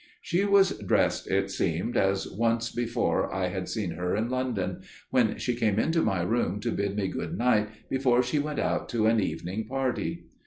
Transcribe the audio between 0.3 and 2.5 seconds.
was dressed, it seemed, as